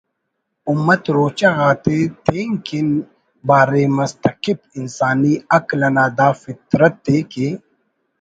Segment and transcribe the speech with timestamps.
[0.71, 2.87] امت روچہ غاتے تین کن
[3.47, 7.47] باریم اس تکپ انسانی عقل انا دا فطرت ءِ کہ